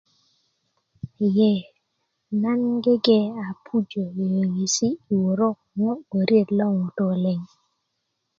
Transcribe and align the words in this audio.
yee 1.35 1.61
nan 2.41 2.59
gege 2.83 3.19
a 3.45 3.47
pujö 3.65 4.05
yöyöŋesi 4.17 4.87
yi 5.05 5.13
wörö 5.23 5.47
ko 5.57 5.63
ŋo 5.79 5.89
wöret 6.11 6.47
lo 6.57 6.65
ŋutu' 6.79 7.17
liŋ 7.23 7.39